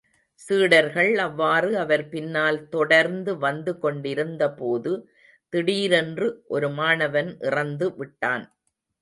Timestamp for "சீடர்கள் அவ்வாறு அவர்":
0.41-2.03